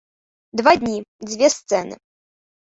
Два 0.61 0.73
дні, 0.85 0.97
дзве 1.29 1.53
сцэны. 1.59 1.95